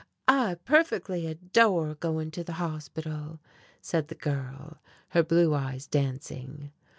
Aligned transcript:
"I 0.27 0.55
perfectly 0.65 1.27
adore 1.27 1.93
going 1.93 2.31
to 2.31 2.43
the 2.43 2.53
hospital," 2.53 3.39
said 3.83 4.07
the 4.07 4.15
girl, 4.15 4.81
her 5.09 5.21
blue 5.21 5.53
eyes 5.53 5.85
dancing. 5.85 6.71